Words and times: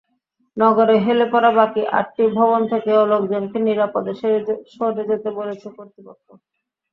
নগরে 0.57 0.95
হেলে 1.05 1.25
পড়া 1.33 1.51
বাকি 1.57 1.81
আটটি 1.99 2.23
ভবন 2.37 2.61
থেকেও 2.71 3.01
লোকজনকে 3.11 3.57
নিরাপদে 3.61 4.13
সরে 4.73 5.03
যেতে 5.09 5.29
বলেছে 5.39 5.67
কর্তৃপক্ষ। 5.75 6.25